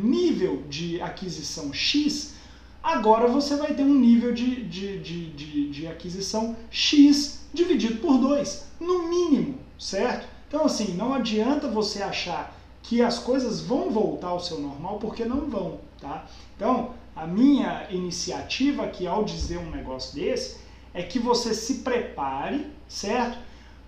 [0.10, 2.34] nível de aquisição X,
[2.82, 8.18] agora você vai ter um nível de, de, de, de, de aquisição X dividido por
[8.18, 10.28] 2, no mínimo, certo?
[10.48, 15.24] Então, assim, não adianta você achar que as coisas vão voltar ao seu normal, porque
[15.26, 16.26] não vão, tá?
[16.56, 20.58] Então, a minha iniciativa aqui ao dizer um negócio desse
[20.94, 23.38] é que você se prepare, certo?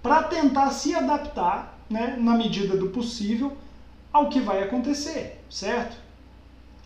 [0.03, 3.57] Para tentar se adaptar, né, na medida do possível,
[4.11, 5.97] ao que vai acontecer, certo?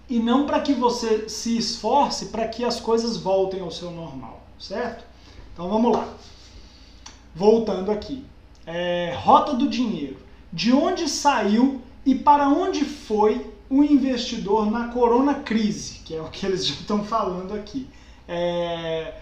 [0.09, 4.43] E não para que você se esforce para que as coisas voltem ao seu normal,
[4.59, 5.03] certo?
[5.53, 6.07] Então vamos lá.
[7.33, 8.23] Voltando aqui.
[8.65, 10.17] É, rota do dinheiro.
[10.53, 16.29] De onde saiu e para onde foi o investidor na corona crise, que é o
[16.29, 17.87] que eles já estão falando aqui.
[18.27, 19.13] É,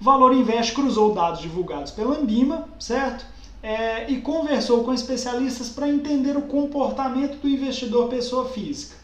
[0.00, 3.24] Valor Invest cruzou dados divulgados pela Ambima, certo?
[3.62, 8.96] É, e conversou com especialistas para entender o comportamento do investidor pessoa física.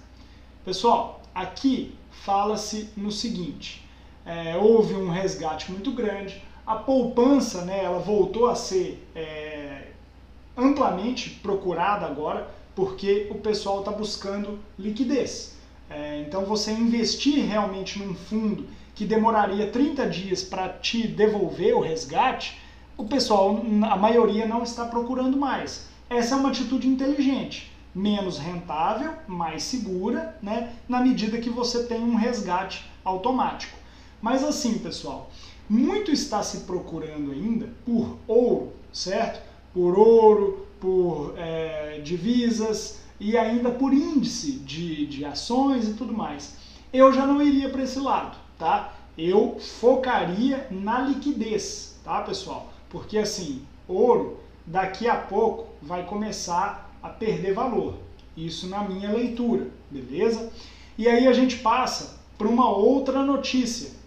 [0.65, 3.83] Pessoal, aqui fala-se no seguinte:
[4.27, 9.89] é, houve um resgate muito grande, a poupança, né, ela voltou a ser é,
[10.57, 15.57] amplamente procurada agora, porque o pessoal está buscando liquidez.
[15.89, 21.81] É, então, você investir realmente num fundo que demoraria 30 dias para te devolver o
[21.81, 22.61] resgate,
[22.99, 25.89] o pessoal, a maioria, não está procurando mais.
[26.11, 32.03] Essa é uma atitude inteligente, menos rentável, mais segura, né, na medida que você tem
[32.03, 33.77] um resgate automático.
[34.21, 35.31] Mas assim, pessoal,
[35.69, 39.41] muito está se procurando ainda por ouro, certo?
[39.73, 46.57] Por ouro, por é, divisas e ainda por índice de, de ações e tudo mais.
[46.93, 48.95] Eu já não iria para esse lado, tá?
[49.17, 52.73] Eu focaria na liquidez, tá, pessoal?
[52.89, 57.99] Porque assim, ouro daqui a pouco vai começar a perder valor.
[58.37, 60.51] Isso na minha leitura, beleza?
[60.97, 64.01] E aí a gente passa para uma outra notícia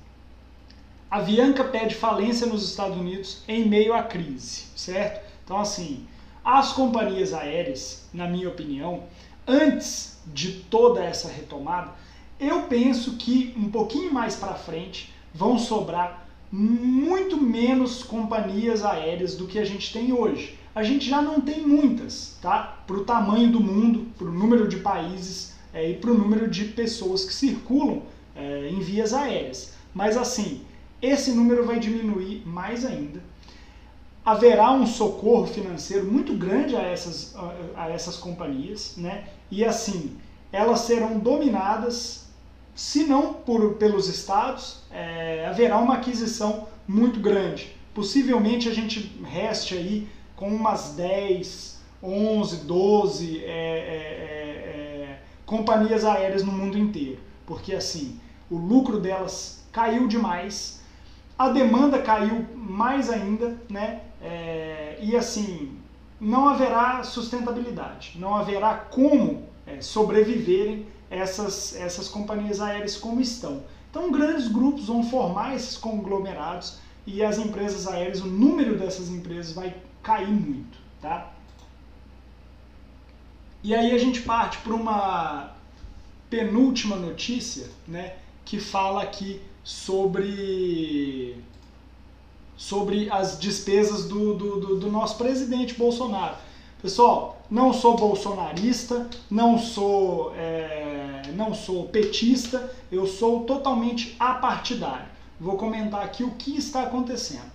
[1.13, 5.23] a Avianca pede falência nos Estados Unidos em meio à crise, certo?
[5.45, 6.07] Então, assim,
[6.43, 9.03] as companhias aéreas, na minha opinião,
[9.47, 11.91] antes de toda essa retomada,
[12.39, 19.45] eu penso que um pouquinho mais para frente vão sobrar muito menos companhias aéreas do
[19.45, 20.57] que a gente tem hoje.
[20.75, 22.79] A gente já não tem muitas, tá?
[22.87, 26.49] Para o tamanho do mundo, para o número de países é, e para o número
[26.49, 28.01] de pessoas que circulam
[28.35, 29.73] é, em vias aéreas.
[29.93, 30.61] Mas assim,
[31.01, 33.21] esse número vai diminuir mais ainda.
[34.25, 37.35] Haverá um socorro financeiro muito grande a essas,
[37.75, 39.25] a, essas companhias, né?
[39.51, 40.17] E assim,
[40.51, 42.27] elas serão dominadas,
[42.73, 47.75] se não por, pelos estados, é, haverá uma aquisição muito grande.
[47.93, 50.07] Possivelmente a gente reste aí
[50.43, 57.19] com umas 10, 11, 12 é, é, companhias aéreas no mundo inteiro.
[57.45, 58.19] Porque assim,
[58.51, 60.81] o lucro delas caiu demais,
[61.39, 64.01] a demanda caiu mais ainda, né?
[64.21, 65.77] É, e assim,
[66.19, 73.63] não haverá sustentabilidade, não haverá como é, sobreviverem essas, essas companhias aéreas como estão.
[73.89, 79.53] Então, grandes grupos vão formar esses conglomerados e as empresas aéreas, o número dessas empresas
[79.53, 81.31] vai cair muito, tá?
[83.63, 85.51] E aí a gente parte para uma
[86.29, 91.37] penúltima notícia, né, que fala aqui sobre,
[92.57, 96.35] sobre as despesas do, do, do, nosso presidente Bolsonaro.
[96.81, 105.05] Pessoal, não sou bolsonarista, não sou, é, não sou petista, eu sou totalmente apartidário.
[105.39, 107.52] Vou comentar aqui o que está acontecendo.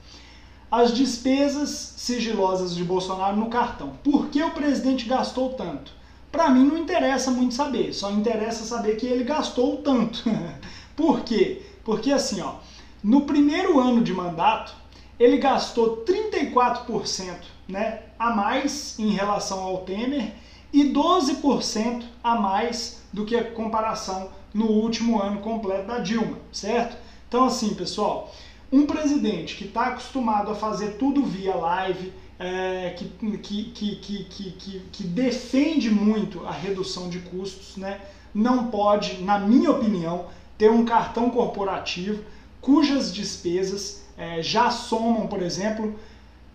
[0.70, 3.92] As despesas sigilosas de Bolsonaro no cartão.
[4.04, 5.92] Por que o presidente gastou tanto?
[6.30, 10.24] Para mim não interessa muito saber, só interessa saber que ele gastou tanto.
[10.94, 11.62] Por quê?
[11.82, 12.56] Porque assim, ó,
[13.02, 14.74] no primeiro ano de mandato,
[15.18, 17.34] ele gastou 34%
[17.66, 20.34] né, a mais em relação ao Temer
[20.72, 26.96] e 12% a mais do que a comparação no último ano completo da Dilma, certo?
[27.26, 28.32] Então assim, pessoal,
[28.70, 33.04] um presidente que está acostumado a fazer tudo via live, é, que,
[33.38, 38.00] que, que, que, que, defende muito a redução de custos, né,
[38.32, 40.26] não pode, na minha opinião,
[40.56, 42.22] ter um cartão corporativo
[42.60, 45.98] cujas despesas é, já somam, por exemplo,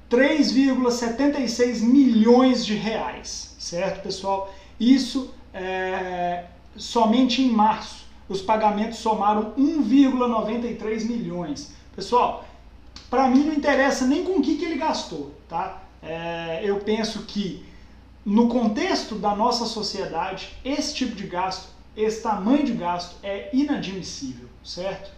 [0.10, 4.54] 3,76 milhões de reais, certo, pessoal?
[4.80, 6.46] Isso é,
[6.76, 11.74] somente em março os pagamentos somaram 1,93 milhões.
[11.96, 12.46] Pessoal,
[13.10, 15.82] para mim não interessa nem com o que, que ele gastou, tá?
[16.02, 17.66] É, eu penso que
[18.26, 24.48] no contexto da nossa sociedade, esse tipo de gasto esse tamanho de gasto é inadmissível,
[24.64, 25.12] certo?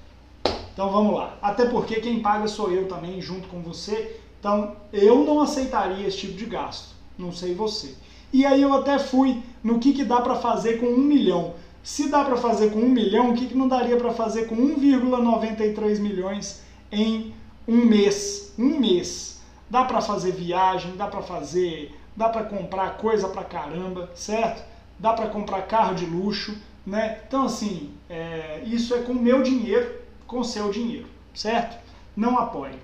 [0.74, 1.38] Então vamos lá.
[1.42, 4.20] Até porque quem paga sou eu também, junto com você.
[4.40, 6.94] Então eu não aceitaria esse tipo de gasto.
[7.18, 7.96] Não sei você.
[8.34, 11.54] E aí eu até fui no que, que dá para fazer com um milhão.
[11.82, 14.56] Se dá para fazer com um milhão, o que, que não daria para fazer com
[14.56, 16.62] 1,93 milhões
[16.92, 17.34] em
[17.68, 18.54] um mês?
[18.58, 19.42] Um mês.
[19.70, 24.76] Dá para fazer viagem, dá para fazer, dá para comprar coisa pra caramba, certo?
[25.00, 27.20] dá para comprar carro de luxo, né?
[27.28, 31.78] Então, assim, é, isso é com meu dinheiro, com seu dinheiro, certo?
[32.16, 32.80] Não apoie.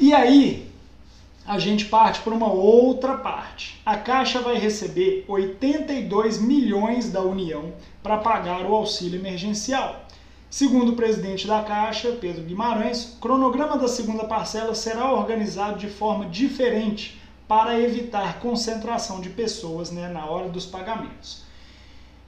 [0.00, 0.70] E aí,
[1.46, 3.80] a gente parte para uma outra parte.
[3.86, 10.05] A Caixa vai receber 82 milhões da União para pagar o auxílio emergencial.
[10.56, 15.86] Segundo o presidente da Caixa, Pedro Guimarães, o cronograma da segunda parcela será organizado de
[15.86, 21.42] forma diferente para evitar concentração de pessoas né, na hora dos pagamentos.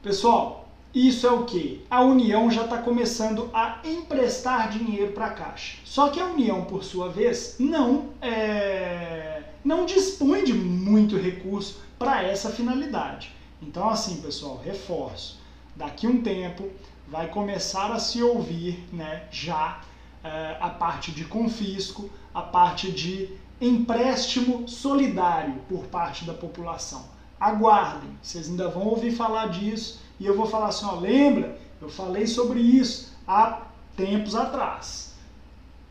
[0.03, 1.83] Pessoal, isso é o que?
[1.89, 5.79] A União já está começando a emprestar dinheiro para a Caixa.
[5.83, 12.23] Só que a União, por sua vez, não, é, não dispõe de muito recurso para
[12.23, 13.33] essa finalidade.
[13.63, 15.39] Então, assim, pessoal, reforço.
[15.75, 16.69] Daqui um tempo
[17.11, 19.81] vai começar a se ouvir né, já
[20.23, 23.31] é, a parte de confisco, a parte de
[23.61, 27.05] empréstimo solidário por parte da população.
[27.41, 31.59] Aguardem, vocês ainda vão ouvir falar disso e eu vou falar assim: ó, lembra?
[31.81, 33.63] Eu falei sobre isso há
[33.97, 35.15] tempos atrás.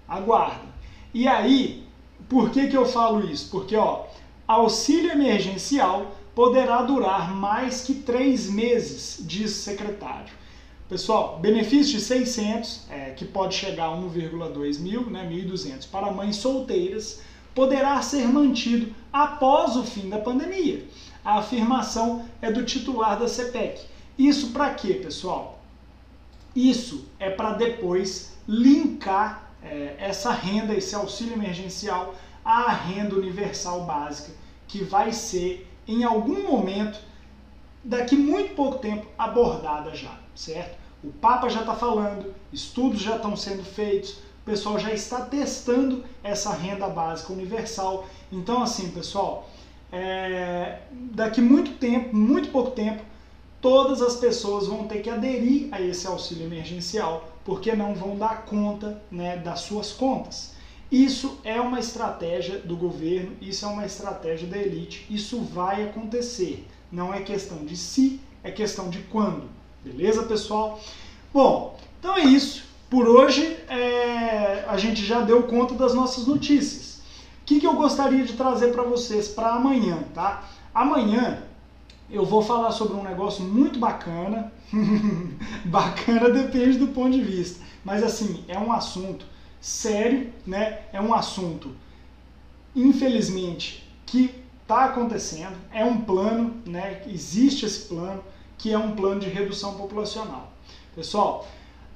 [0.07, 0.69] Aguardem.
[1.13, 1.87] E aí,
[2.27, 3.49] por que, que eu falo isso?
[3.49, 4.05] Porque ó,
[4.47, 10.33] auxílio emergencial poderá durar mais que três meses, diz o secretário.
[10.89, 16.37] Pessoal, benefício de 600, é, que pode chegar a 1,2 mil, né, 1.200 para mães
[16.37, 17.21] solteiras,
[17.53, 20.87] poderá ser mantido após o fim da pandemia.
[21.25, 23.81] A afirmação é do titular da CPEC.
[24.17, 25.59] Isso para quê, pessoal?
[26.55, 32.15] Isso é para depois linkar é, essa renda, esse auxílio emergencial,
[32.45, 34.31] à renda universal básica,
[34.69, 36.97] que vai ser, em algum momento,
[37.83, 40.77] daqui muito pouco tempo, abordada já certo?
[41.03, 46.03] O Papa já está falando, estudos já estão sendo feitos, o pessoal já está testando
[46.23, 48.07] essa renda básica universal.
[48.31, 49.49] Então, assim, pessoal,
[49.91, 53.03] é, daqui muito tempo, muito pouco tempo,
[53.61, 58.45] todas as pessoas vão ter que aderir a esse auxílio emergencial, porque não vão dar
[58.45, 60.55] conta né, das suas contas.
[60.89, 66.65] Isso é uma estratégia do governo, isso é uma estratégia da elite, isso vai acontecer.
[66.89, 69.49] Não é questão de se, é questão de quando.
[69.87, 70.79] Beleza, pessoal?
[71.33, 72.65] Bom, então é isso.
[72.89, 76.97] Por hoje é, a gente já deu conta das nossas notícias.
[77.41, 80.43] O que, que eu gostaria de trazer para vocês para amanhã, tá?
[80.73, 81.41] Amanhã
[82.09, 84.51] eu vou falar sobre um negócio muito bacana.
[85.63, 87.63] bacana depende do ponto de vista.
[87.83, 89.25] Mas assim, é um assunto
[89.61, 90.81] sério, né?
[90.91, 91.71] É um assunto,
[92.75, 94.31] infelizmente, que
[94.61, 95.55] está acontecendo.
[95.71, 97.03] É um plano, né?
[97.07, 98.21] Existe esse plano
[98.57, 100.51] que é um plano de redução populacional.
[100.95, 101.47] Pessoal,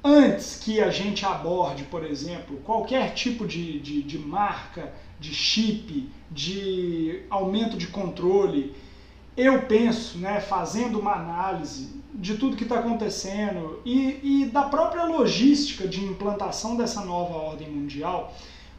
[0.03, 6.09] antes que a gente aborde, por exemplo, qualquer tipo de, de, de marca, de chip,
[6.29, 8.75] de aumento de controle,
[9.35, 15.05] eu penso, né, fazendo uma análise de tudo que está acontecendo e, e, da própria
[15.05, 18.33] logística de implantação dessa nova ordem mundial,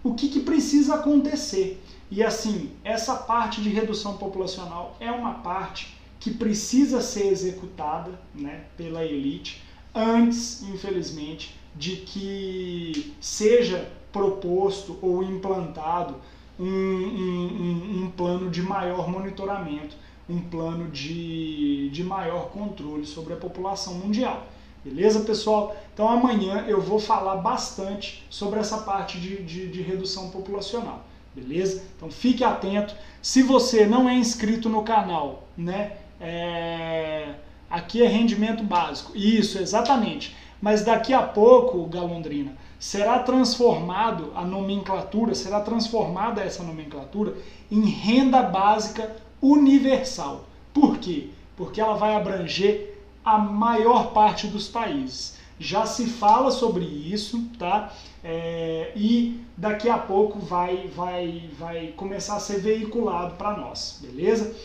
[0.04, 1.82] o que, que precisa acontecer.
[2.10, 8.66] E assim, essa parte de redução populacional é uma parte que precisa ser executada né,
[8.76, 9.60] pela elite
[9.92, 16.14] antes, infelizmente, de que seja proposto ou implantado
[16.60, 19.96] um, um, um, plano de maior monitoramento,
[20.28, 24.46] um plano de, de maior controle sobre a população mundial.
[24.84, 25.76] Beleza, pessoal?
[25.92, 31.04] Então amanhã eu vou falar bastante sobre essa parte de, de, de redução populacional.
[31.34, 31.82] Beleza?
[31.96, 32.94] Então fique atento.
[33.20, 35.96] Se você não é inscrito no canal, né?
[36.22, 37.34] É,
[37.68, 39.16] aqui é rendimento básico.
[39.16, 40.34] Isso, exatamente.
[40.60, 47.34] Mas daqui a pouco, Galondrina, será transformado a nomenclatura, será transformada essa nomenclatura
[47.70, 50.44] em renda básica universal.
[50.72, 51.30] Por quê?
[51.56, 55.36] Porque ela vai abranger a maior parte dos países.
[55.58, 57.92] Já se fala sobre isso, tá?
[58.22, 64.56] É, e daqui a pouco vai, vai, vai começar a ser veiculado para nós, beleza?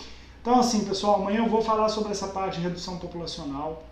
[0.47, 3.83] Então, assim, pessoal, amanhã eu vou falar sobre essa parte de redução populacional.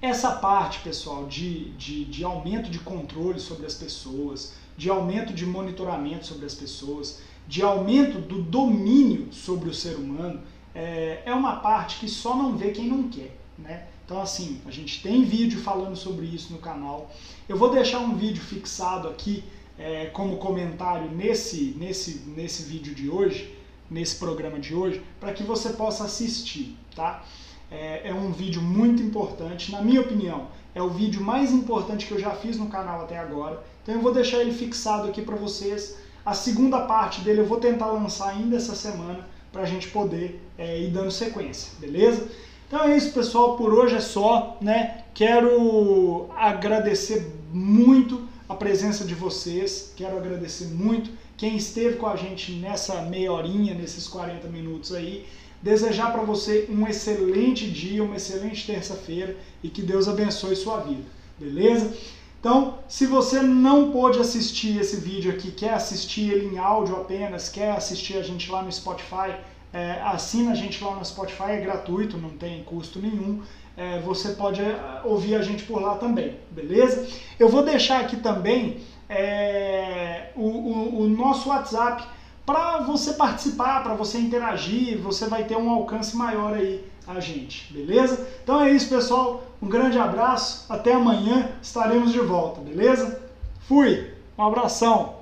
[0.00, 5.46] Essa parte, pessoal, de, de, de aumento de controle sobre as pessoas, de aumento de
[5.46, 10.40] monitoramento sobre as pessoas, de aumento do domínio sobre o ser humano,
[10.74, 13.86] é, é uma parte que só não vê quem não quer, né?
[14.04, 17.08] Então, assim, a gente tem vídeo falando sobre isso no canal.
[17.48, 19.44] Eu vou deixar um vídeo fixado aqui
[19.78, 23.61] é, como comentário nesse, nesse, nesse vídeo de hoje,
[23.92, 27.22] nesse programa de hoje para que você possa assistir, tá?
[27.70, 32.12] É, é, um vídeo muito importante, na minha opinião, é o vídeo mais importante que
[32.12, 33.62] eu já fiz no canal até agora.
[33.82, 35.96] Então eu vou deixar ele fixado aqui para vocês.
[36.24, 40.42] A segunda parte dele eu vou tentar lançar ainda essa semana para a gente poder
[40.56, 42.28] é, ir dando sequência, beleza?
[42.68, 43.56] Então é isso, pessoal.
[43.56, 45.04] Por hoje é só, né?
[45.14, 49.92] Quero agradecer muito a presença de vocês.
[49.94, 51.10] Quero agradecer muito
[51.42, 55.26] quem esteve com a gente nessa meia horinha, nesses 40 minutos aí.
[55.60, 61.02] Desejar para você um excelente dia, uma excelente terça-feira e que Deus abençoe sua vida.
[61.36, 61.92] beleza?
[62.38, 67.48] Então, se você não pôde assistir esse vídeo aqui, quer assistir ele em áudio apenas,
[67.48, 69.34] quer assistir a gente lá no Spotify,
[69.72, 73.42] é, assina a gente lá no Spotify, é gratuito, não tem custo nenhum.
[73.76, 77.04] É, você pode é, ouvir a gente por lá também, beleza?
[77.36, 78.80] Eu vou deixar aqui também
[79.12, 82.04] é, o, o, o nosso WhatsApp
[82.44, 87.72] para você participar, para você interagir, você vai ter um alcance maior aí a gente,
[87.72, 88.28] beleza?
[88.42, 89.44] Então é isso, pessoal.
[89.60, 93.20] Um grande abraço, até amanhã estaremos de volta, beleza?
[93.60, 95.21] Fui, um abração.